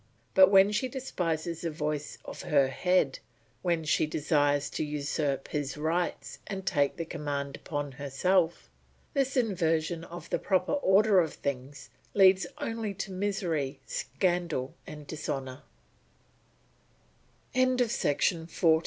But 0.33 0.49
when 0.49 0.71
she 0.71 0.87
despises 0.87 1.61
the 1.61 1.69
voice 1.69 2.17
of 2.25 2.41
her 2.41 2.69
head, 2.69 3.19
when 3.61 3.83
she 3.83 4.07
desires 4.07 4.67
to 4.71 4.83
usurp 4.83 5.49
his 5.49 5.77
rights 5.77 6.39
and 6.47 6.65
take 6.65 6.97
the 6.97 7.05
command 7.05 7.55
upon 7.55 7.91
herself, 7.91 8.67
this 9.13 9.37
inversion 9.37 10.03
of 10.05 10.27
the 10.31 10.39
proper 10.39 10.71
order 10.73 11.19
of 11.19 11.35
things 11.35 11.91
leads 12.15 12.47
only 12.57 12.95
to 12.95 13.11
misery, 13.11 13.79
scandal, 13.85 14.73
and 14.87 15.05
dishono 15.07 15.61